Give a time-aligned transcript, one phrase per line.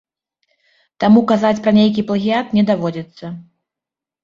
[1.03, 3.25] Таму казаць пра нейкі плагіят не даводзіцца.